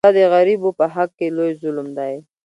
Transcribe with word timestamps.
دا 0.05 0.11
د 0.17 0.19
غریبو 0.33 0.69
په 0.79 0.85
حق 0.93 1.09
کې 1.17 1.27
لوی 1.37 1.51
ظلم 1.61 1.87
دی. 1.97 2.13